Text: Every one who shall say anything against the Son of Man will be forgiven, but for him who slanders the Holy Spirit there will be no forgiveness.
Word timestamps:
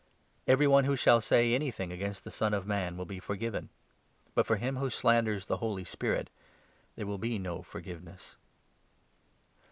Every 0.47 0.65
one 0.65 0.85
who 0.85 0.95
shall 0.95 1.21
say 1.21 1.53
anything 1.53 1.91
against 1.91 2.23
the 2.23 2.31
Son 2.31 2.55
of 2.55 2.65
Man 2.65 2.97
will 2.97 3.05
be 3.05 3.19
forgiven, 3.19 3.69
but 4.33 4.47
for 4.47 4.55
him 4.55 4.77
who 4.77 4.89
slanders 4.89 5.45
the 5.45 5.57
Holy 5.57 5.83
Spirit 5.83 6.31
there 6.95 7.05
will 7.05 7.19
be 7.19 7.37
no 7.37 7.61
forgiveness. 7.61 8.35